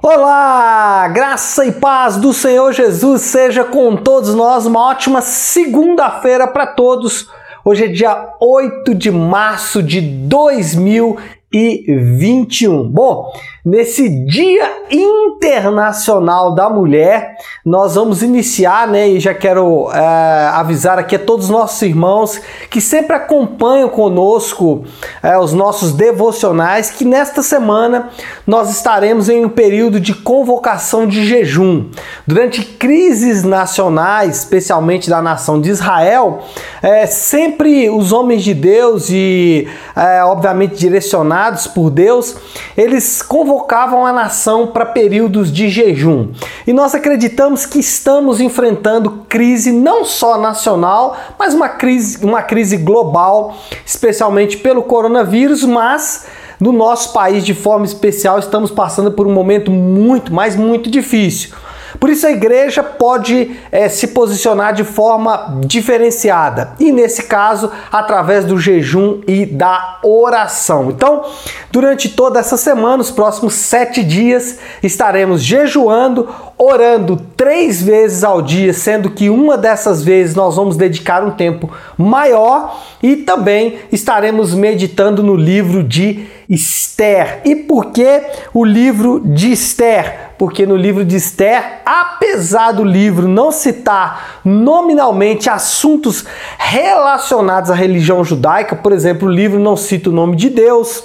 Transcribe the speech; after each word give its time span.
Olá, 0.00 1.08
graça 1.08 1.66
e 1.66 1.72
paz 1.72 2.16
do 2.16 2.32
Senhor 2.32 2.72
Jesus 2.72 3.22
seja 3.22 3.64
com 3.64 3.96
todos 3.96 4.32
nós. 4.32 4.64
Uma 4.64 4.90
ótima 4.90 5.20
segunda-feira 5.20 6.46
para 6.46 6.68
todos. 6.68 7.28
Hoje 7.64 7.86
é 7.86 7.88
dia 7.88 8.28
8 8.40 8.94
de 8.94 9.10
março 9.10 9.82
de 9.82 10.00
2021. 10.00 12.88
Bom, 12.88 13.32
Nesse 13.64 14.08
Dia 14.08 14.70
Internacional 14.88 16.54
da 16.54 16.70
Mulher, 16.70 17.36
nós 17.64 17.96
vamos 17.96 18.22
iniciar, 18.22 18.86
né? 18.86 19.08
E 19.08 19.20
já 19.20 19.34
quero 19.34 19.90
é, 19.92 20.50
avisar 20.54 20.96
aqui 20.98 21.16
a 21.16 21.18
todos 21.18 21.46
os 21.46 21.50
nossos 21.50 21.82
irmãos 21.82 22.40
que 22.70 22.80
sempre 22.80 23.16
acompanham 23.16 23.88
conosco 23.88 24.84
é, 25.22 25.36
os 25.36 25.52
nossos 25.52 25.92
devocionais, 25.92 26.90
que 26.90 27.04
nesta 27.04 27.42
semana 27.42 28.10
nós 28.46 28.70
estaremos 28.70 29.28
em 29.28 29.44
um 29.44 29.48
período 29.48 29.98
de 29.98 30.14
convocação 30.14 31.06
de 31.06 31.26
jejum. 31.26 31.86
Durante 32.26 32.62
crises 32.62 33.42
nacionais, 33.42 34.38
especialmente 34.38 35.10
da 35.10 35.20
nação 35.20 35.60
de 35.60 35.70
Israel, 35.70 36.44
é, 36.80 37.06
sempre 37.06 37.90
os 37.90 38.12
homens 38.12 38.44
de 38.44 38.54
Deus 38.54 39.10
e, 39.10 39.66
é, 39.96 40.22
obviamente, 40.22 40.76
direcionados 40.76 41.66
por 41.66 41.90
Deus, 41.90 42.36
eles 42.76 43.20
convocaram 43.20 43.47
convocavam 43.48 44.04
a 44.04 44.12
nação 44.12 44.66
para 44.66 44.84
períodos 44.84 45.50
de 45.50 45.70
jejum. 45.70 46.32
E 46.66 46.72
nós 46.74 46.94
acreditamos 46.94 47.64
que 47.64 47.78
estamos 47.78 48.42
enfrentando 48.42 49.24
crise 49.26 49.72
não 49.72 50.04
só 50.04 50.38
nacional, 50.38 51.16
mas 51.38 51.54
uma 51.54 51.70
crise, 51.70 52.22
uma 52.22 52.42
crise 52.42 52.76
global, 52.76 53.56
especialmente 53.86 54.58
pelo 54.58 54.82
coronavírus, 54.82 55.64
mas 55.64 56.26
no 56.60 56.72
nosso 56.72 57.14
país 57.14 57.42
de 57.42 57.54
forma 57.54 57.86
especial 57.86 58.38
estamos 58.38 58.70
passando 58.70 59.12
por 59.12 59.26
um 59.26 59.32
momento 59.32 59.70
muito, 59.70 60.30
mas 60.30 60.54
muito 60.54 60.90
difícil. 60.90 61.56
Por 61.98 62.10
isso 62.10 62.26
a 62.26 62.30
igreja 62.30 62.82
pode 62.82 63.56
é, 63.70 63.88
se 63.88 64.08
posicionar 64.08 64.74
de 64.74 64.84
forma 64.84 65.60
diferenciada 65.66 66.72
e, 66.78 66.92
nesse 66.92 67.24
caso, 67.24 67.70
através 67.90 68.44
do 68.44 68.58
jejum 68.58 69.20
e 69.26 69.46
da 69.46 69.98
oração. 70.02 70.90
Então, 70.90 71.24
durante 71.70 72.08
toda 72.08 72.40
essa 72.40 72.56
semana, 72.56 73.02
os 73.02 73.10
próximos 73.10 73.54
sete 73.54 74.02
dias, 74.02 74.58
estaremos 74.82 75.42
jejuando, 75.42 76.28
orando 76.56 77.16
três 77.36 77.82
vezes 77.82 78.24
ao 78.24 78.42
dia, 78.42 78.72
sendo 78.72 79.10
que 79.10 79.30
uma 79.30 79.56
dessas 79.56 80.02
vezes 80.02 80.34
nós 80.34 80.56
vamos 80.56 80.76
dedicar 80.76 81.24
um 81.24 81.30
tempo 81.30 81.70
maior 81.96 82.82
e 83.02 83.16
também 83.16 83.78
estaremos 83.92 84.54
meditando 84.54 85.22
no 85.22 85.34
livro 85.34 85.82
de 85.82 86.26
Esther. 86.48 87.42
E 87.44 87.54
por 87.54 87.86
que 87.86 88.22
o 88.52 88.64
livro 88.64 89.20
de 89.24 89.52
Esther? 89.52 90.27
Porque 90.38 90.64
no 90.64 90.76
livro 90.76 91.04
de 91.04 91.16
Esther, 91.16 91.80
apesar 91.84 92.72
do 92.72 92.84
livro 92.84 93.26
não 93.26 93.50
citar 93.50 94.40
nominalmente 94.44 95.50
assuntos 95.50 96.24
relacionados 96.56 97.70
à 97.70 97.74
religião 97.74 98.24
judaica, 98.24 98.76
por 98.76 98.92
exemplo, 98.92 99.28
o 99.28 99.32
livro 99.32 99.58
não 99.58 99.76
cita 99.76 100.10
o 100.10 100.12
nome 100.12 100.36
de 100.36 100.48
Deus, 100.48 101.02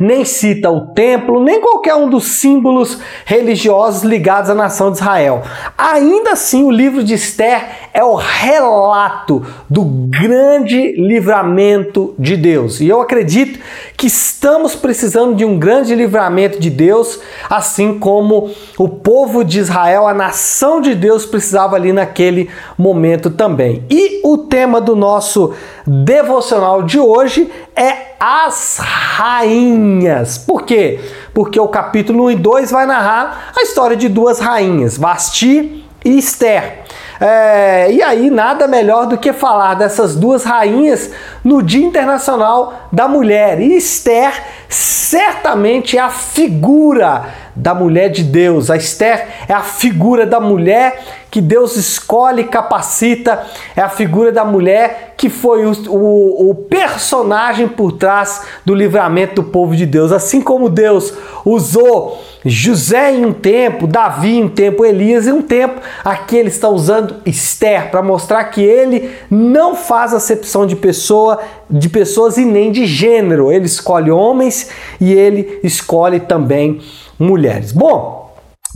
nem 0.00 0.24
cita 0.24 0.70
o 0.70 0.88
templo, 0.88 1.42
nem 1.42 1.60
qualquer 1.60 1.94
um 1.94 2.08
dos 2.08 2.24
símbolos 2.24 2.98
religiosos 3.24 4.02
ligados 4.02 4.50
à 4.50 4.54
nação 4.54 4.90
de 4.90 4.98
Israel. 4.98 5.42
Ainda 5.76 6.32
assim, 6.32 6.64
o 6.64 6.70
livro 6.70 7.02
de 7.02 7.14
Esther 7.14 7.64
é 7.92 8.02
o 8.02 8.14
relato 8.14 9.44
do 9.68 9.84
grande 9.84 10.92
livramento 11.00 12.14
de 12.18 12.36
Deus. 12.36 12.80
E 12.80 12.88
eu 12.88 13.00
acredito 13.00 13.60
que 13.96 14.06
estamos 14.42 14.74
precisando 14.74 15.36
de 15.36 15.44
um 15.44 15.56
grande 15.56 15.94
livramento 15.94 16.58
de 16.58 16.68
Deus, 16.68 17.20
assim 17.48 17.96
como 17.96 18.50
o 18.76 18.88
povo 18.88 19.44
de 19.44 19.60
Israel, 19.60 20.08
a 20.08 20.12
nação 20.12 20.80
de 20.80 20.96
Deus, 20.96 21.24
precisava 21.24 21.76
ali 21.76 21.92
naquele 21.92 22.50
momento 22.76 23.30
também. 23.30 23.86
E 23.88 24.20
o 24.24 24.36
tema 24.36 24.80
do 24.80 24.96
nosso 24.96 25.54
devocional 25.86 26.82
de 26.82 26.98
hoje 26.98 27.52
é 27.76 28.16
as 28.18 28.78
rainhas. 28.80 30.38
Por 30.38 30.62
quê? 30.62 30.98
Porque 31.32 31.60
o 31.60 31.68
capítulo 31.68 32.24
1 32.24 32.30
e 32.32 32.34
2 32.34 32.70
vai 32.72 32.84
narrar 32.84 33.52
a 33.56 33.62
história 33.62 33.96
de 33.96 34.08
duas 34.08 34.40
rainhas, 34.40 34.98
Vasti 34.98 35.86
e 36.04 36.18
Esther. 36.18 36.82
É, 37.24 37.92
e 37.92 38.02
aí, 38.02 38.30
nada 38.30 38.66
melhor 38.66 39.06
do 39.06 39.16
que 39.16 39.32
falar 39.32 39.74
dessas 39.74 40.16
duas 40.16 40.42
rainhas 40.42 41.08
no 41.44 41.62
Dia 41.62 41.86
Internacional 41.86 42.88
da 42.90 43.06
Mulher. 43.06 43.60
E 43.60 43.76
Esther 43.76 44.32
certamente 44.68 45.96
é 45.96 46.00
a 46.00 46.10
figura 46.10 47.26
da 47.54 47.74
mulher 47.74 48.08
de 48.10 48.24
Deus. 48.24 48.70
A 48.70 48.76
Esther 48.76 49.26
é 49.48 49.52
a 49.52 49.62
figura 49.62 50.26
da 50.26 50.40
mulher 50.40 51.22
que 51.32 51.40
Deus 51.40 51.76
escolhe 51.76 52.42
e 52.42 52.46
capacita, 52.46 53.42
é 53.74 53.80
a 53.80 53.88
figura 53.88 54.30
da 54.30 54.44
mulher 54.44 55.14
que 55.16 55.30
foi 55.30 55.64
o, 55.64 55.72
o, 55.88 56.50
o, 56.50 56.54
personagem 56.54 57.66
por 57.66 57.92
trás 57.92 58.42
do 58.66 58.74
livramento 58.74 59.36
do 59.36 59.44
povo 59.44 59.74
de 59.74 59.86
Deus. 59.86 60.12
Assim 60.12 60.42
como 60.42 60.68
Deus 60.68 61.14
usou 61.42 62.22
José 62.44 63.14
em 63.14 63.24
um 63.24 63.32
tempo, 63.32 63.86
Davi 63.86 64.36
em 64.36 64.44
um 64.44 64.48
tempo, 64.48 64.84
Elias 64.84 65.26
em 65.26 65.32
um 65.32 65.40
tempo, 65.40 65.80
aqui 66.04 66.36
ele 66.36 66.48
está 66.48 66.68
usando 66.68 67.16
Esther 67.24 67.90
para 67.90 68.02
mostrar 68.02 68.44
que 68.44 68.60
ele 68.60 69.10
não 69.30 69.74
faz 69.74 70.12
acepção 70.12 70.66
de 70.66 70.76
pessoa, 70.76 71.40
de 71.70 71.88
pessoas 71.88 72.36
e 72.36 72.44
nem 72.44 72.70
de 72.70 72.84
gênero. 72.84 73.50
Ele 73.50 73.64
escolhe 73.64 74.10
homens 74.10 74.68
e 75.00 75.14
ele 75.14 75.60
escolhe 75.62 76.20
também 76.20 76.80
mulheres. 77.22 77.72
Bom, 77.72 78.22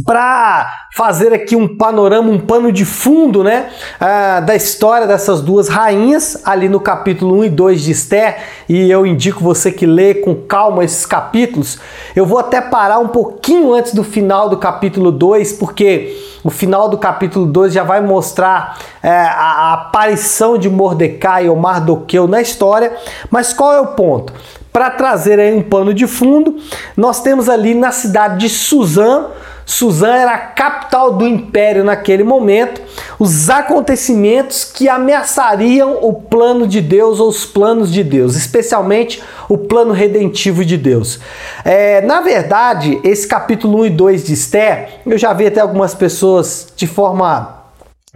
para 0.05 0.71
fazer 0.95 1.33
aqui 1.33 1.57
um 1.57 1.77
panorama, 1.77 2.31
um 2.31 2.39
pano 2.39 2.71
de 2.71 2.85
fundo, 2.85 3.43
né, 3.43 3.71
uh, 3.97 4.45
da 4.45 4.55
história 4.55 5.07
dessas 5.07 5.41
duas 5.41 5.69
rainhas, 5.69 6.43
ali 6.45 6.69
no 6.69 6.79
capítulo 6.79 7.39
1 7.39 7.45
e 7.45 7.49
2 7.49 7.83
de 7.83 7.93
Esther, 7.93 8.37
e 8.69 8.91
eu 8.91 9.07
indico 9.07 9.43
você 9.43 9.73
que 9.73 9.87
lê 9.87 10.15
com 10.15 10.35
calma 10.35 10.85
esses 10.85 11.07
capítulos. 11.07 11.79
Eu 12.15 12.27
vou 12.27 12.39
até 12.39 12.61
parar 12.61 12.99
um 12.99 13.09
pouquinho 13.09 13.73
antes 13.73 13.95
do 13.95 14.05
final 14.05 14.51
do 14.51 14.59
capítulo 14.59 15.11
2, 15.11 15.55
porque 15.55 16.15
o 16.45 16.51
final 16.51 16.89
do 16.89 16.99
capítulo 16.99 17.47
2 17.47 17.73
já 17.73 17.83
vai 17.83 18.03
mostrar 18.03 18.79
é, 19.03 19.11
a, 19.11 19.71
a 19.71 19.73
aparição 19.73 20.59
de 20.59 20.69
Mordecai 20.69 21.49
ou 21.49 21.57
Mardoqueu 21.57 22.29
na 22.29 22.43
história, 22.43 22.95
mas 23.31 23.55
qual 23.55 23.73
é 23.73 23.81
o 23.81 23.89
ponto? 23.89 24.33
Para 24.77 24.91
trazer 24.91 25.41
aí 25.41 25.55
um 25.55 25.63
pano 25.63 25.95
de 25.95 26.07
fundo, 26.07 26.59
nós 26.95 27.23
temos 27.23 27.49
ali 27.49 27.75
na 27.75 27.91
cidade 27.93 28.41
de 28.41 28.51
Suzã, 28.51 29.29
Suzã 29.65 30.15
era 30.15 30.33
a 30.33 30.39
capital 30.39 31.15
do 31.15 31.27
império 31.27 31.83
naquele 31.83 32.23
momento, 32.23 32.83
os 33.19 33.49
acontecimentos 33.49 34.65
que 34.65 34.87
ameaçariam 34.87 36.01
o 36.03 36.13
plano 36.13 36.67
de 36.67 36.83
Deus 36.83 37.21
ou 37.21 37.29
os 37.31 37.47
planos 37.47 37.91
de 37.91 38.05
Deus, 38.05 38.37
especialmente 38.37 39.23
o 39.49 39.57
plano 39.57 39.95
redentivo 39.95 40.63
de 40.63 40.77
Deus. 40.77 41.21
É, 41.65 42.03
na 42.03 42.21
verdade, 42.21 43.01
esse 43.03 43.27
capítulo 43.27 43.79
1 43.79 43.87
e 43.87 43.91
2 43.91 44.25
de 44.25 44.35
Esther, 44.35 45.01
eu 45.07 45.17
já 45.17 45.33
vi 45.33 45.47
até 45.47 45.61
algumas 45.61 45.95
pessoas 45.95 46.69
de 46.77 46.87
forma 46.87 47.56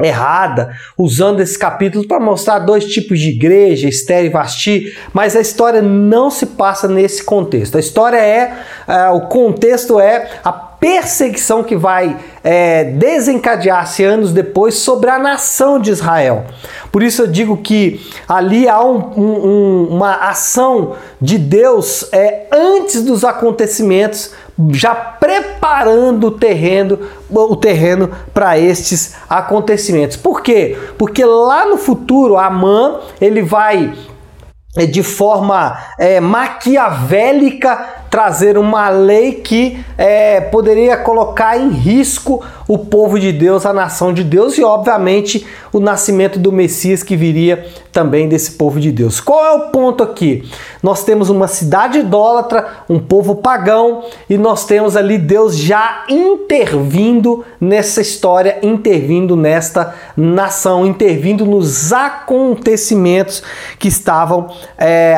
errada, 0.03 0.71
usando 0.97 1.41
esse 1.41 1.59
capítulo 1.59 2.06
para 2.06 2.21
mostrar 2.21 2.61
dois 2.61 2.87
tipos 2.87 3.19
de 3.19 3.31
igreja, 3.31 3.88
Esther 3.88 4.25
e 4.25 4.28
Vasti, 4.28 4.97
mas 5.12 5.37
a 5.37 5.41
história 5.41 5.83
não 5.83 6.31
se 6.31 6.47
passa 6.47 6.88
nesse 6.88 7.22
contexto. 7.22 7.77
A 7.77 7.81
história 7.81 8.19
é, 8.19 8.53
é 8.87 9.09
o 9.10 9.22
contexto 9.22 9.99
é 9.99 10.28
a 10.44 10.69
perseguição 10.80 11.62
que 11.62 11.76
vai 11.76 12.16
é, 12.42 12.84
desencadear-se 12.84 14.02
anos 14.02 14.32
depois 14.32 14.76
sobre 14.76 15.10
a 15.10 15.18
nação 15.18 15.78
de 15.78 15.91
Israel. 15.91 16.46
Por 16.91 17.02
isso 17.02 17.22
eu 17.22 17.26
digo 17.26 17.58
que 17.58 18.00
ali 18.26 18.66
há 18.66 18.82
um, 18.82 19.12
um, 19.16 19.88
uma 19.91 20.14
ação 20.14 20.94
de 21.20 21.36
Deus 21.36 22.08
é, 22.12 22.46
antes 22.50 23.04
dos 23.04 23.24
acontecimentos, 23.24 24.32
já 24.70 24.94
preparando 24.94 26.28
o 26.28 26.30
terreno, 26.30 26.98
o 27.30 27.56
terreno 27.56 28.10
para 28.33 28.59
estes 28.59 29.15
acontecimentos. 29.28 30.16
Por 30.16 30.42
quê? 30.42 30.76
Porque 30.97 31.24
lá 31.24 31.66
no 31.66 31.76
futuro 31.76 32.38
Amã 32.38 33.00
ele 33.21 33.42
vai 33.42 33.92
é, 34.76 34.86
de 34.86 35.03
forma 35.03 35.78
é, 35.98 36.21
maquiavélica 36.21 37.99
trazer 38.10 38.59
uma 38.59 38.89
lei 38.89 39.34
que 39.34 39.78
é, 39.97 40.41
poderia 40.41 40.97
colocar 40.97 41.57
em 41.57 41.71
risco 41.71 42.42
o 42.66 42.77
povo 42.77 43.18
de 43.18 43.33
Deus, 43.33 43.65
a 43.65 43.72
nação 43.72 44.12
de 44.12 44.24
Deus 44.24 44.59
e, 44.59 44.65
obviamente, 44.65 45.47
o 45.72 45.78
nascimento 45.78 46.39
do 46.39 46.51
Messias 46.51 47.03
que 47.03 47.16
viria 47.16 47.66
também 47.92 48.28
desse 48.28 48.53
povo 48.53 48.80
de 48.80 48.91
Deus. 48.91 49.21
Qual 49.21 49.45
é 49.45 49.53
o 49.53 49.71
ponto 49.71 50.03
aqui? 50.03 50.48
Nós 50.83 51.04
temos 51.04 51.28
uma 51.30 51.47
cidade 51.47 51.98
idólatra, 51.98 52.66
um 52.89 52.98
povo 52.98 53.36
pagão 53.36 54.04
e 54.28 54.36
nós 54.36 54.65
temos 54.65 54.97
ali 54.97 55.18
Deus 55.18 55.57
já 55.57 56.04
intervindo 56.09 57.45
nessa 57.60 58.01
história, 58.01 58.59
intervindo 58.62 59.36
nesta 59.36 59.95
nação, 60.16 60.86
intervindo 60.86 61.45
nos 61.45 61.92
acontecimentos 61.92 63.42
que 63.78 63.89
estavam, 63.89 64.48
é, 64.78 65.16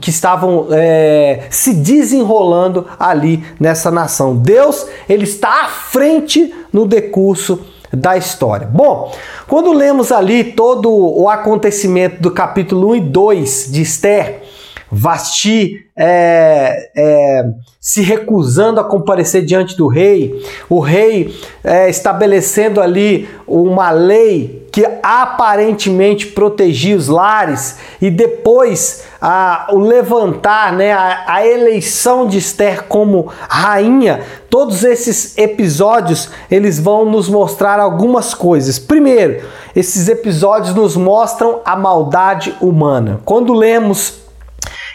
que 0.00 0.10
estavam 0.10 0.68
é, 0.70 1.42
se 1.50 1.74
desenvolvendo 1.74 2.23
desenrolando 2.24 2.86
ali 2.98 3.44
nessa 3.60 3.90
nação. 3.90 4.36
Deus, 4.36 4.86
ele 5.08 5.24
está 5.24 5.64
à 5.64 5.68
frente 5.68 6.52
no 6.72 6.86
decurso 6.86 7.60
da 7.92 8.16
história. 8.16 8.66
Bom, 8.66 9.12
quando 9.46 9.72
lemos 9.72 10.10
ali 10.10 10.44
todo 10.52 10.90
o 10.90 11.28
acontecimento 11.28 12.20
do 12.20 12.30
capítulo 12.30 12.90
1 12.90 12.96
e 12.96 13.00
2 13.00 13.68
de 13.70 13.82
Esther, 13.82 14.42
Vasti 14.90 15.86
é, 15.96 16.90
é, 16.96 17.44
se 17.80 18.00
recusando 18.00 18.80
a 18.80 18.84
comparecer 18.84 19.44
diante 19.44 19.76
do 19.76 19.86
rei, 19.86 20.40
o 20.68 20.80
rei 20.80 21.34
é, 21.62 21.88
estabelecendo 21.88 22.80
ali 22.80 23.28
uma 23.46 23.90
lei 23.90 24.63
que 24.74 24.84
aparentemente 25.04 26.26
protegia 26.26 26.96
os 26.96 27.06
lares, 27.06 27.76
e 28.02 28.10
depois 28.10 29.04
a, 29.20 29.68
o 29.70 29.78
levantar, 29.78 30.72
né, 30.72 30.92
a, 30.92 31.22
a 31.28 31.46
eleição 31.46 32.26
de 32.26 32.38
Esther 32.38 32.82
como 32.88 33.28
rainha, 33.48 34.22
todos 34.50 34.82
esses 34.82 35.38
episódios 35.38 36.28
eles 36.50 36.80
vão 36.80 37.04
nos 37.04 37.28
mostrar 37.28 37.78
algumas 37.78 38.34
coisas. 38.34 38.76
Primeiro, 38.76 39.46
esses 39.76 40.08
episódios 40.08 40.74
nos 40.74 40.96
mostram 40.96 41.60
a 41.64 41.76
maldade 41.76 42.52
humana. 42.60 43.20
Quando 43.24 43.52
lemos 43.52 44.22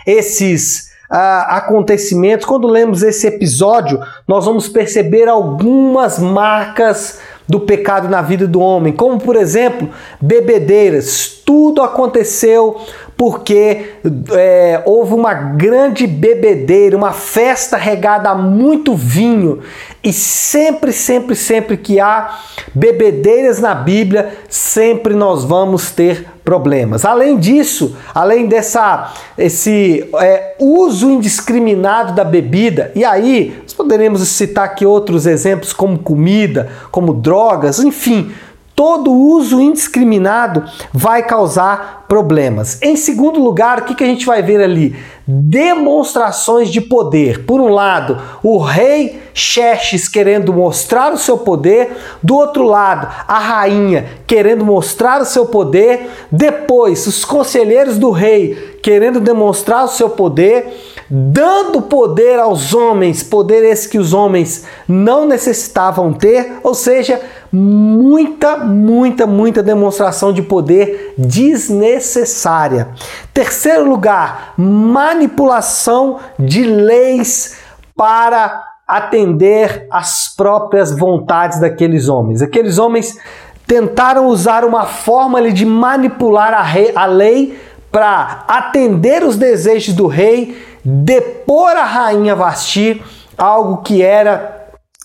esses 0.05 0.89
uh, 1.09 1.47
acontecimentos, 1.47 2.45
quando 2.45 2.67
lemos 2.67 3.01
esse 3.01 3.25
episódio, 3.27 4.01
nós 4.27 4.43
vamos 4.43 4.67
perceber 4.67 5.29
algumas 5.29 6.19
marcas 6.19 7.19
do 7.49 7.59
pecado 7.59 8.07
na 8.07 8.21
vida 8.21 8.47
do 8.47 8.59
homem, 8.59 8.93
como 8.93 9.19
por 9.19 9.35
exemplo, 9.35 9.89
bebedeiras. 10.21 11.41
Tudo 11.43 11.81
aconteceu 11.81 12.79
porque 13.19 13.95
é, 14.31 14.81
houve 14.85 15.13
uma 15.13 15.33
grande 15.33 16.07
bebedeira, 16.07 16.95
uma 16.95 17.11
festa 17.11 17.75
regada 17.75 18.29
a 18.29 18.35
muito 18.35 18.95
vinho. 18.95 19.59
E 20.01 20.13
sempre, 20.13 20.93
sempre, 20.93 21.35
sempre 21.35 21.75
que 21.75 21.99
há 21.99 22.39
bebedeiras 22.73 23.59
na 23.59 23.75
Bíblia, 23.75 24.37
sempre 24.47 25.13
nós 25.15 25.43
vamos 25.43 25.91
ter 25.91 26.27
problemas. 26.45 27.03
Além 27.03 27.37
disso, 27.37 27.97
além 28.15 28.47
dessa 28.47 29.13
esse 29.37 30.09
é, 30.21 30.55
uso 30.57 31.11
indiscriminado 31.11 32.13
da 32.13 32.23
bebida, 32.23 32.89
e 32.95 33.03
aí 33.03 33.61
poderemos 33.79 34.25
citar 34.29 34.63
aqui 34.65 34.85
outros 34.85 35.25
exemplos 35.25 35.73
como 35.73 35.99
comida, 35.99 36.69
como 36.89 37.13
drogas, 37.13 37.79
enfim, 37.79 38.31
todo 38.79 39.11
uso 39.11 39.59
indiscriminado 39.59 40.63
vai 40.93 41.21
causar 41.23 42.05
problemas. 42.07 42.81
Em 42.81 42.95
segundo 42.95 43.37
lugar, 43.37 43.79
o 43.79 43.83
que, 43.83 44.01
a 44.01 44.07
gente 44.07 44.25
vai 44.25 44.41
ver 44.41 44.63
ali? 44.63 44.95
Demonstrações 45.27 46.69
de 46.71 46.79
poder. 46.79 47.43
Por 47.43 47.59
um 47.59 47.67
lado, 47.67 48.17
o 48.41 48.57
rei 48.57 49.21
Xerxes 49.33 50.07
querendo 50.07 50.53
mostrar 50.53 51.11
o 51.11 51.17
seu 51.17 51.37
poder, 51.37 51.91
do 52.23 52.37
outro 52.37 52.63
lado, 52.63 53.09
a 53.27 53.37
rainha 53.37 54.05
querendo 54.25 54.63
mostrar 54.63 55.21
o 55.21 55.25
seu 55.25 55.47
poder, 55.47 56.09
depois, 56.31 57.05
os 57.05 57.25
conselheiros 57.25 57.97
do 57.97 58.11
rei 58.11 58.79
querendo 58.81 59.19
demonstrar 59.19 59.83
o 59.83 59.89
seu 59.89 60.09
poder, 60.09 60.73
dando 61.09 61.81
poder 61.81 62.37
aos 62.39 62.73
homens, 62.73 63.23
poder 63.23 63.63
esse 63.63 63.89
que 63.89 63.97
os 63.97 64.13
homens 64.13 64.65
não 64.87 65.25
necessitavam 65.25 66.13
ter, 66.13 66.59
ou 66.61 66.75
seja, 66.75 67.19
muita, 67.51 68.57
muita, 68.57 69.25
muita 69.25 69.63
demonstração 69.63 70.31
de 70.31 70.43
poder 70.43 71.15
desnecessária. 71.17 72.89
Terceiro 73.33 73.89
lugar, 73.89 74.53
manipulação 74.55 76.19
de 76.37 76.63
leis 76.63 77.57
para 77.95 78.63
atender 78.87 79.87
às 79.91 80.33
próprias 80.35 80.91
vontades 80.91 81.59
daqueles 81.59 82.07
homens. 82.07 82.41
Aqueles 82.41 82.77
homens 82.77 83.17
tentaram 83.65 84.27
usar 84.27 84.63
uma 84.65 84.85
forma 84.85 85.51
de 85.51 85.65
manipular 85.65 86.53
a, 86.53 86.63
rei, 86.63 86.91
a 86.95 87.05
lei 87.05 87.59
para 87.91 88.45
atender 88.47 89.23
os 89.23 89.35
desejos 89.35 89.93
do 89.93 90.07
rei, 90.07 90.68
depor 90.83 91.71
a 91.75 91.83
rainha 91.83 92.35
Vasti, 92.35 93.01
algo 93.37 93.77
que 93.77 94.01
era 94.01 94.59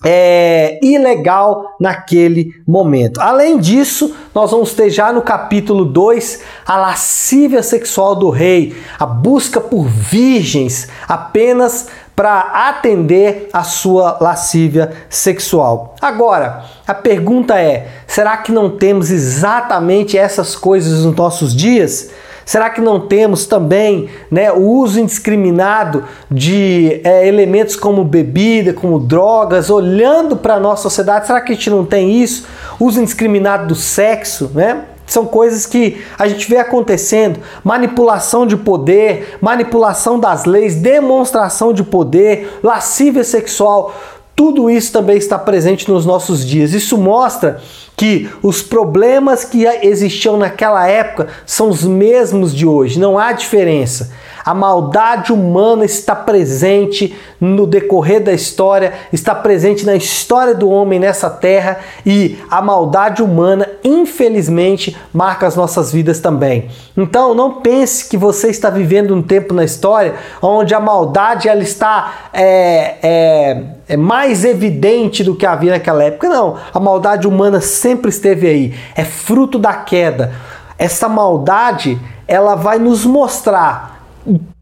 é, 0.05 0.79
ilegal 0.83 1.77
naquele 1.81 2.53
momento. 2.67 3.21
Além 3.21 3.59
disso, 3.59 4.15
nós 4.35 4.51
vamos 4.51 4.75
ter 4.75 4.91
já 4.91 5.13
no 5.13 5.23
capítulo 5.23 5.85
2 5.85 6.43
a 6.67 6.77
lascívia 6.77 7.63
sexual 7.63 8.15
do 8.15 8.29
rei, 8.29 8.77
a 8.99 9.07
busca 9.07 9.61
por 9.61 9.87
virgens 9.87 10.89
apenas 11.09 11.89
para 12.15 12.69
atender 12.69 13.49
a 13.53 13.65
sua 13.65 14.19
lascívia 14.21 14.93
sexual. 15.09 15.97
Agora, 16.01 16.65
a 16.87 16.95
pergunta 16.95 17.59
é: 17.59 17.89
será 18.07 18.37
que 18.37 18.53
não 18.53 18.77
temos 18.77 19.11
exatamente 19.11 20.17
essas 20.17 20.55
coisas 20.55 21.05
nos 21.05 21.17
nossos 21.17 21.57
dias? 21.57 22.11
Será 22.45 22.71
que 22.71 22.81
não 22.81 23.01
temos 23.01 23.47
também 23.47 24.09
né, 24.31 24.53
o 24.53 24.63
uso 24.63 25.01
indiscriminado 25.01 26.05
de 26.31 27.01
é, 27.05 27.27
elementos 27.27 27.77
como 27.77 28.05
bebida, 28.05 28.73
como 28.73 28.99
drogas, 28.99 29.71
olhando 29.71 30.37
para 30.37 30.55
a 30.55 30.61
nossa 30.61 30.83
sociedade? 30.83 31.27
Será 31.27 31.41
que 31.41 31.53
a 31.53 31.55
gente 31.55 31.71
não 31.71 31.85
tem 31.85 32.23
isso? 32.23 32.47
Uso 32.79 33.01
indiscriminado 33.01 33.67
do 33.67 33.75
sexo, 33.75 34.51
né? 34.55 34.85
São 35.07 35.27
coisas 35.27 35.67
que 35.67 36.03
a 36.19 36.27
gente 36.27 36.49
vê 36.49 36.57
acontecendo: 36.57 37.41
manipulação 37.63 38.47
de 38.47 38.57
poder, 38.57 39.37
manipulação 39.41 40.19
das 40.19 40.45
leis, 40.45 40.77
demonstração 40.77 41.73
de 41.73 41.83
poder, 41.83 42.59
lascívia 42.63 43.25
sexual. 43.25 43.95
Tudo 44.35 44.69
isso 44.69 44.93
também 44.93 45.17
está 45.17 45.39
presente 45.39 45.89
nos 45.89 46.05
nossos 46.05 46.45
dias. 46.45 46.73
Isso 46.73 46.99
mostra 46.99 47.61
que 47.97 48.29
os 48.43 48.63
problemas 48.63 49.45
que 49.45 49.65
existiam 49.83 50.37
naquela 50.37 50.87
época 50.89 51.29
são 51.47 51.69
os 51.69 51.85
mesmos 51.85 52.55
de 52.55 52.67
hoje, 52.67 52.99
não 52.99 53.19
há 53.19 53.33
diferença. 53.33 54.11
A 54.45 54.53
maldade 54.53 55.33
humana 55.33 55.87
está 55.87 56.15
presente 56.15 57.17
no 57.41 57.67
decorrer 57.67 58.23
da 58.23 58.33
história, 58.33 58.93
está 59.11 59.35
presente 59.35 59.87
na 59.87 59.97
história 59.97 60.55
do 60.55 60.69
homem 60.69 61.01
nessa 61.01 61.31
terra 61.31 61.79
e 62.05 62.39
a 62.51 62.61
maldade 62.61 63.23
humana, 63.23 63.67
infelizmente, 63.83 64.95
marca 65.15 65.47
as 65.47 65.57
nossas 65.57 65.91
vidas 65.91 66.21
também. 66.21 66.69
Então, 66.95 67.35
não 67.35 67.55
pense 67.55 68.07
que 68.07 68.19
você 68.19 68.49
está 68.49 68.69
vivendo 68.69 69.15
um 69.15 69.23
tempo 69.23 69.55
na 69.55 69.65
história 69.65 70.15
onde 70.43 70.75
a 70.75 70.81
maldade 70.81 71.49
ela 71.49 71.63
está 71.63 72.29
é, 72.31 72.97
é, 73.03 73.63
é 73.89 73.97
mais 73.97 74.45
evidente 74.45 75.25
do 75.25 75.35
que 75.35 75.47
havia 75.47 75.73
naquela 75.73 76.05
época. 76.05 76.29
Não, 76.29 76.57
a 76.73 76.79
maldade 76.79 77.27
humana 77.27 77.63
sempre 77.85 78.09
esteve 78.09 78.47
aí. 78.49 78.75
É 78.97 79.05
fruto 79.05 79.59
da 79.59 79.75
queda. 79.75 80.33
Essa 80.79 81.07
maldade 81.07 82.01
ela 82.27 82.55
vai 82.55 82.79
nos 82.79 83.05
mostrar 83.05 84.03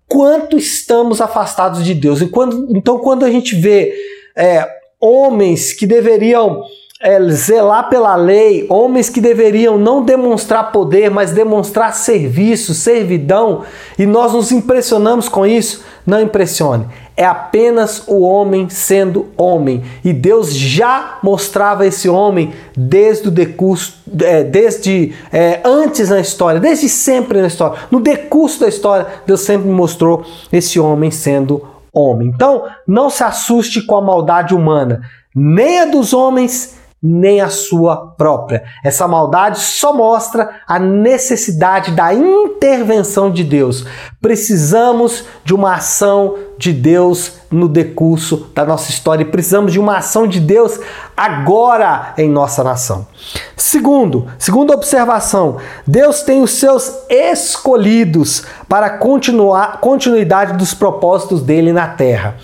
quanto 0.08 0.56
estamos 0.56 1.20
afastados 1.20 1.84
de 1.84 1.94
Deus. 1.94 2.20
E 2.20 2.26
quando, 2.26 2.66
então, 2.76 2.98
quando 2.98 3.24
a 3.24 3.30
gente 3.30 3.54
vê 3.54 3.94
é, 4.36 4.68
homens 5.00 5.72
que 5.72 5.86
deveriam 5.86 6.64
é, 7.02 7.20
zelar 7.30 7.88
pela 7.88 8.14
lei, 8.14 8.64
homens 8.70 9.08
que 9.08 9.20
deveriam 9.20 9.76
não 9.76 10.04
demonstrar 10.04 10.70
poder, 10.70 11.10
mas 11.10 11.32
demonstrar 11.32 11.94
serviço, 11.94 12.72
servidão, 12.74 13.62
e 13.98 14.06
nós 14.06 14.32
nos 14.32 14.52
impressionamos 14.52 15.28
com 15.28 15.44
isso, 15.44 15.84
não 16.06 16.20
impressione. 16.20 16.86
É 17.16 17.26
apenas 17.26 18.04
o 18.06 18.20
homem 18.20 18.68
sendo 18.68 19.26
homem. 19.36 19.82
E 20.04 20.12
Deus 20.12 20.54
já 20.54 21.18
mostrava 21.22 21.86
esse 21.86 22.08
homem 22.08 22.52
desde 22.76 23.28
o 23.28 23.30
decurso, 23.30 23.94
é, 24.20 24.42
desde 24.44 25.12
é, 25.32 25.60
antes 25.64 26.08
na 26.08 26.20
história, 26.20 26.60
desde 26.60 26.88
sempre 26.88 27.40
na 27.40 27.48
história. 27.48 27.78
No 27.90 28.00
decurso 28.00 28.60
da 28.60 28.68
história, 28.68 29.06
Deus 29.26 29.40
sempre 29.40 29.68
mostrou 29.68 30.24
esse 30.52 30.80
homem 30.80 31.10
sendo 31.10 31.66
homem. 31.92 32.28
Então, 32.28 32.64
não 32.86 33.10
se 33.10 33.22
assuste 33.22 33.84
com 33.84 33.96
a 33.96 34.00
maldade 34.00 34.54
humana, 34.54 35.02
nem 35.34 35.80
a 35.80 35.84
dos 35.84 36.14
homens, 36.14 36.76
nem 37.02 37.40
a 37.40 37.48
sua 37.48 37.96
própria. 37.96 38.62
Essa 38.84 39.08
maldade 39.08 39.58
só 39.58 39.92
mostra 39.92 40.60
a 40.68 40.78
necessidade 40.78 41.90
da 41.90 42.14
intervenção 42.14 43.28
de 43.30 43.42
Deus. 43.42 43.84
Precisamos 44.20 45.24
de 45.44 45.52
uma 45.52 45.74
ação 45.74 46.36
de 46.56 46.72
Deus 46.72 47.40
no 47.50 47.68
decurso 47.68 48.48
da 48.54 48.64
nossa 48.64 48.90
história 48.90 49.22
e 49.22 49.30
precisamos 49.30 49.72
de 49.72 49.80
uma 49.80 49.96
ação 49.96 50.28
de 50.28 50.38
Deus 50.38 50.78
agora 51.16 52.14
em 52.16 52.30
nossa 52.30 52.62
nação. 52.62 53.06
Segundo, 53.56 54.28
segunda 54.38 54.72
observação, 54.72 55.56
Deus 55.84 56.22
tem 56.22 56.40
os 56.40 56.52
seus 56.52 57.04
escolhidos 57.10 58.44
para 58.68 58.90
continuar 58.90 59.80
continuidade 59.80 60.56
dos 60.56 60.72
propósitos 60.72 61.42
dele 61.42 61.72
na 61.72 61.88
terra. 61.88 62.36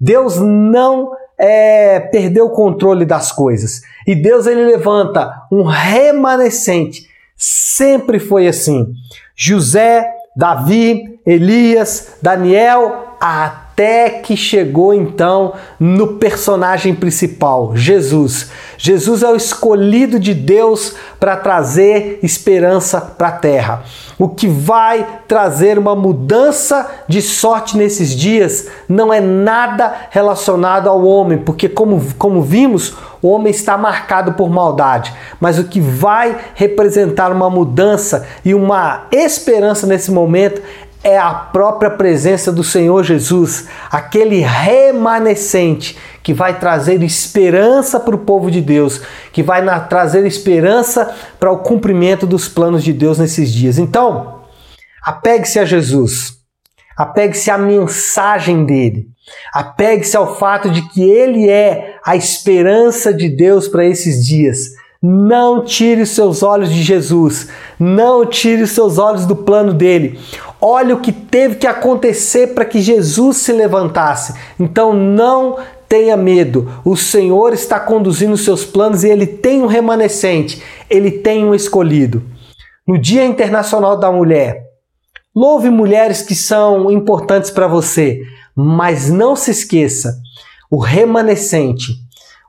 Deus 0.00 0.36
não 0.38 1.10
é, 1.38 2.00
perdeu 2.00 2.46
o 2.46 2.50
controle 2.50 3.04
das 3.04 3.32
coisas. 3.32 3.82
E 4.06 4.14
Deus 4.14 4.46
ele 4.46 4.64
levanta 4.64 5.46
um 5.50 5.62
remanescente. 5.62 7.08
Sempre 7.36 8.18
foi 8.18 8.46
assim. 8.46 8.92
José, 9.34 10.08
Davi, 10.36 11.18
Elias, 11.26 12.18
Daniel, 12.22 13.16
até 13.20 13.65
até 13.76 14.08
que 14.08 14.34
chegou 14.34 14.94
então 14.94 15.52
no 15.78 16.14
personagem 16.14 16.94
principal, 16.94 17.76
Jesus. 17.76 18.50
Jesus 18.78 19.22
é 19.22 19.28
o 19.28 19.36
escolhido 19.36 20.18
de 20.18 20.32
Deus 20.32 20.94
para 21.20 21.36
trazer 21.36 22.18
esperança 22.22 22.98
para 23.02 23.28
a 23.28 23.32
terra. 23.32 23.84
O 24.18 24.30
que 24.30 24.48
vai 24.48 25.20
trazer 25.28 25.78
uma 25.78 25.94
mudança 25.94 26.90
de 27.06 27.20
sorte 27.20 27.76
nesses 27.76 28.16
dias 28.16 28.66
não 28.88 29.12
é 29.12 29.20
nada 29.20 29.94
relacionado 30.08 30.88
ao 30.88 31.04
homem, 31.04 31.36
porque, 31.36 31.68
como, 31.68 32.02
como 32.16 32.40
vimos, 32.40 32.94
o 33.20 33.28
homem 33.28 33.50
está 33.50 33.76
marcado 33.76 34.32
por 34.32 34.48
maldade. 34.48 35.12
Mas 35.38 35.58
o 35.58 35.64
que 35.64 35.80
vai 35.80 36.36
representar 36.54 37.30
uma 37.30 37.50
mudança 37.50 38.26
e 38.42 38.54
uma 38.54 39.06
esperança 39.12 39.86
nesse 39.86 40.10
momento 40.10 40.62
é 41.02 41.18
a 41.18 41.32
própria 41.32 41.90
presença 41.90 42.50
do 42.50 42.64
Senhor 42.64 43.04
Jesus, 43.04 43.68
aquele 43.90 44.40
remanescente 44.40 45.96
que 46.22 46.34
vai 46.34 46.58
trazer 46.58 47.02
esperança 47.02 48.00
para 48.00 48.16
o 48.16 48.18
povo 48.18 48.50
de 48.50 48.60
Deus, 48.60 49.00
que 49.32 49.42
vai 49.42 49.64
trazer 49.88 50.26
esperança 50.26 51.14
para 51.38 51.52
o 51.52 51.58
cumprimento 51.58 52.26
dos 52.26 52.48
planos 52.48 52.82
de 52.82 52.92
Deus 52.92 53.18
nesses 53.18 53.52
dias. 53.52 53.78
Então, 53.78 54.40
apegue-se 55.02 55.60
a 55.60 55.64
Jesus, 55.64 56.32
apegue-se 56.96 57.50
à 57.50 57.56
mensagem 57.56 58.64
dele, 58.64 59.06
apegue-se 59.52 60.16
ao 60.16 60.36
fato 60.36 60.68
de 60.68 60.82
que 60.88 61.02
ele 61.02 61.48
é 61.48 61.96
a 62.04 62.16
esperança 62.16 63.14
de 63.14 63.28
Deus 63.28 63.68
para 63.68 63.84
esses 63.84 64.26
dias. 64.26 64.58
Não 65.02 65.62
tire 65.62 66.02
os 66.02 66.10
seus 66.10 66.42
olhos 66.42 66.72
de 66.72 66.82
Jesus, 66.82 67.48
não 67.78 68.24
tire 68.24 68.62
os 68.62 68.70
seus 68.70 68.98
olhos 68.98 69.26
do 69.26 69.36
plano 69.36 69.72
dele. 69.72 70.18
Olha 70.60 70.94
o 70.94 71.00
que 71.00 71.12
teve 71.12 71.56
que 71.56 71.66
acontecer 71.66 72.54
para 72.54 72.64
que 72.64 72.80
Jesus 72.80 73.36
se 73.36 73.52
levantasse. 73.52 74.34
Então 74.58 74.94
não 74.94 75.58
tenha 75.88 76.16
medo. 76.16 76.70
O 76.84 76.96
Senhor 76.96 77.52
está 77.52 77.78
conduzindo 77.78 78.36
seus 78.36 78.64
planos 78.64 79.04
e 79.04 79.08
ele 79.08 79.26
tem 79.26 79.62
um 79.62 79.66
remanescente, 79.66 80.62
ele 80.88 81.10
tem 81.10 81.44
um 81.44 81.54
escolhido. 81.54 82.22
No 82.86 82.98
Dia 82.98 83.24
Internacional 83.24 83.98
da 83.98 84.10
Mulher, 84.10 84.62
louve 85.34 85.70
mulheres 85.70 86.22
que 86.22 86.34
são 86.34 86.90
importantes 86.90 87.50
para 87.50 87.66
você, 87.66 88.20
mas 88.54 89.10
não 89.10 89.36
se 89.36 89.50
esqueça, 89.50 90.16
o 90.70 90.78
remanescente, 90.78 91.92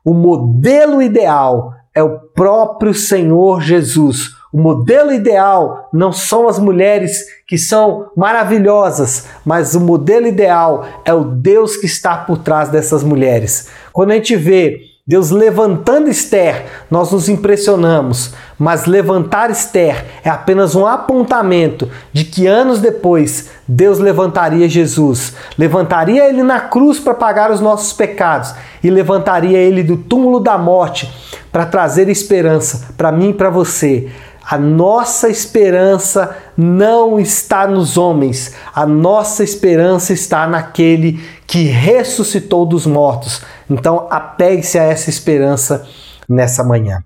o 0.06 0.14
modelo 0.14 1.02
ideal 1.02 1.74
é 1.98 2.04
o 2.04 2.20
próprio 2.20 2.94
Senhor 2.94 3.60
Jesus. 3.60 4.36
O 4.54 4.60
modelo 4.60 5.12
ideal 5.12 5.90
não 5.92 6.12
são 6.14 6.48
as 6.48 6.60
mulheres 6.60 7.26
que 7.48 7.58
são 7.58 8.12
maravilhosas, 8.16 9.26
mas 9.44 9.74
o 9.74 9.80
modelo 9.80 10.28
ideal 10.28 10.86
é 11.04 11.12
o 11.12 11.24
Deus 11.24 11.76
que 11.76 11.88
está 11.88 12.16
por 12.16 12.38
trás 12.38 12.70
dessas 12.70 13.04
mulheres. 13.04 13.70
Quando 13.92 14.12
a 14.12 14.14
gente 14.14 14.36
vê 14.36 14.82
Deus 15.08 15.32
levantando 15.32 16.08
Esther, 16.08 16.66
nós 16.92 17.12
nos 17.12 17.30
impressionamos, 17.30 18.36
mas 18.60 18.86
levantar 18.86 19.50
Esther 19.50 20.06
é 20.24 20.30
apenas 20.30 20.76
um 20.76 20.86
apontamento 20.86 21.90
de 22.14 22.26
que 22.26 22.46
anos 22.46 22.80
depois 22.80 23.50
Deus 23.68 23.98
levantaria 23.98 24.70
Jesus, 24.70 25.34
levantaria 25.58 26.30
ele 26.30 26.44
na 26.44 26.60
cruz 26.60 27.00
para 27.00 27.16
pagar 27.16 27.50
os 27.50 27.60
nossos 27.60 27.92
pecados 27.92 28.54
e 28.84 28.90
levantaria 28.92 29.58
ele 29.58 29.82
do 29.82 29.98
túmulo 29.98 30.40
da 30.40 30.60
morte 30.60 31.27
para 31.58 31.66
trazer 31.66 32.08
esperança 32.08 32.90
para 32.96 33.12
mim 33.12 33.30
e 33.30 33.34
para 33.34 33.50
você. 33.50 34.12
A 34.48 34.60
nossa 34.60 35.28
esperança 35.28 36.38
não 36.56 37.20
está 37.20 37.66
nos 37.66 37.98
homens, 37.98 38.54
a 38.76 38.86
nossa 38.86 39.44
esperança 39.44 40.14
está 40.14 40.46
naquele 40.46 41.20
que 41.48 41.64
ressuscitou 41.64 42.64
dos 42.64 42.86
mortos. 42.86 43.42
Então, 43.68 44.06
apegue-se 44.12 44.78
a 44.78 44.84
essa 44.84 45.10
esperança 45.10 45.88
nessa 46.30 46.64
manhã. 46.64 47.00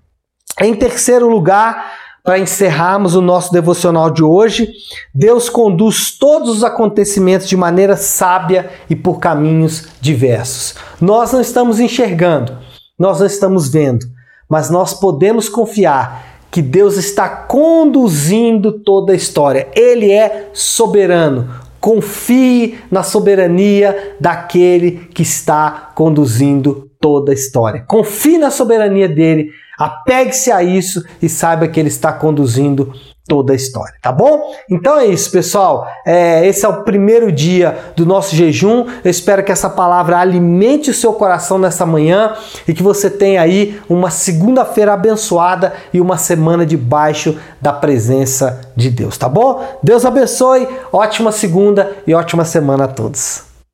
Em 0.60 0.74
terceiro 0.74 1.30
lugar, 1.30 1.90
para 2.22 2.38
encerrarmos 2.38 3.14
o 3.14 3.22
nosso 3.22 3.54
devocional 3.54 4.10
de 4.10 4.22
hoje, 4.22 4.68
Deus 5.14 5.48
conduz 5.48 6.10
todos 6.18 6.50
os 6.58 6.62
acontecimentos 6.62 7.48
de 7.48 7.56
maneira 7.56 7.96
sábia 7.96 8.68
e 8.90 8.94
por 8.94 9.18
caminhos 9.18 9.88
diversos. 9.98 10.74
Nós 11.00 11.32
não 11.32 11.40
estamos 11.40 11.80
enxergando, 11.80 12.58
nós 12.98 13.18
não 13.18 13.26
estamos 13.26 13.70
vendo, 13.70 14.11
mas 14.52 14.68
nós 14.68 14.92
podemos 14.92 15.48
confiar 15.48 16.42
que 16.50 16.60
Deus 16.60 16.98
está 16.98 17.26
conduzindo 17.26 18.70
toda 18.80 19.14
a 19.14 19.16
história. 19.16 19.66
Ele 19.74 20.12
é 20.12 20.50
soberano. 20.52 21.48
Confie 21.80 22.78
na 22.90 23.02
soberania 23.02 24.14
daquele 24.20 25.08
que 25.14 25.22
está 25.22 25.90
conduzindo 25.94 26.90
toda 27.00 27.32
a 27.32 27.34
história. 27.34 27.82
Confie 27.88 28.36
na 28.36 28.50
soberania 28.50 29.08
dele, 29.08 29.48
apegue-se 29.78 30.50
a 30.50 30.62
isso 30.62 31.04
e 31.20 31.28
saiba 31.28 31.68
que 31.68 31.78
ele 31.78 31.88
está 31.88 32.12
conduzindo 32.12 32.92
toda 33.26 33.52
a 33.52 33.56
história, 33.56 33.94
tá 34.02 34.10
bom? 34.10 34.52
Então 34.68 34.98
é 34.98 35.06
isso, 35.06 35.30
pessoal. 35.30 35.86
É, 36.04 36.46
esse 36.46 36.66
é 36.66 36.68
o 36.68 36.82
primeiro 36.82 37.30
dia 37.30 37.78
do 37.96 38.04
nosso 38.04 38.34
jejum. 38.34 38.86
Eu 39.04 39.10
espero 39.10 39.44
que 39.44 39.52
essa 39.52 39.70
palavra 39.70 40.18
alimente 40.18 40.90
o 40.90 40.94
seu 40.94 41.12
coração 41.12 41.58
nessa 41.58 41.86
manhã 41.86 42.34
e 42.66 42.74
que 42.74 42.82
você 42.82 43.08
tenha 43.08 43.40
aí 43.40 43.80
uma 43.88 44.10
segunda-feira 44.10 44.92
abençoada 44.92 45.72
e 45.92 46.00
uma 46.00 46.18
semana 46.18 46.66
debaixo 46.66 47.38
da 47.60 47.72
presença 47.72 48.60
de 48.76 48.90
Deus, 48.90 49.16
tá 49.16 49.28
bom? 49.28 49.64
Deus 49.82 50.04
abençoe, 50.04 50.68
ótima 50.92 51.30
segunda 51.30 51.92
e 52.06 52.14
ótima 52.14 52.44
semana 52.44 52.84
a 52.84 52.88
todos. 52.88 53.51